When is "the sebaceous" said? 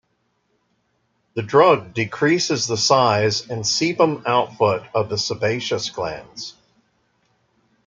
5.09-5.91